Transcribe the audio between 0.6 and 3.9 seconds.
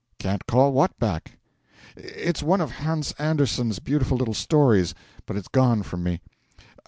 what back?' 'It's one of Hans Andersen's